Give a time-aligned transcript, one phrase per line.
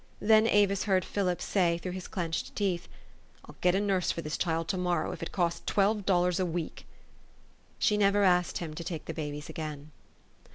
[0.19, 2.87] Then Avis heard Philip say through his clinched teeth,"
[3.47, 6.43] ril get a nurse for this child to morrow, if it costs twelve dollars a
[6.47, 6.87] week."
[7.77, 9.91] She never asked him to take the babies again.